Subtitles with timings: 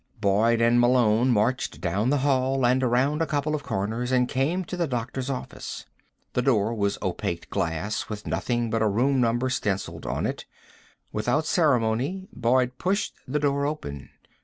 [0.19, 4.65] Boyd and Malone marched down the hall and around a couple of corners, and came
[4.65, 5.85] to the doctor's office.
[6.33, 10.45] The door was opaqued glass with nothing but a room number stenciled on it.
[11.11, 14.09] Without ceremony, Boyd pushed the door open.